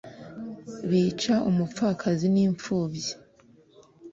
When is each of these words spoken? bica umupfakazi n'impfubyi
bica 0.89 1.33
umupfakazi 1.49 2.25
n'impfubyi 2.33 3.11